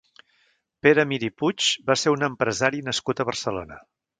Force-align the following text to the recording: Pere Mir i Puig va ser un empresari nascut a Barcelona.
Pere 0.87 1.03
Mir 1.11 1.19
i 1.27 1.29
Puig 1.41 1.67
va 1.91 1.99
ser 2.05 2.17
un 2.17 2.27
empresari 2.31 2.83
nascut 2.89 3.23
a 3.25 3.29
Barcelona. 3.33 3.83